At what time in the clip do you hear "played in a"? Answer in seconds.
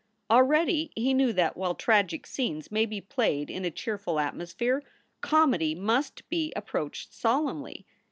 2.99-3.69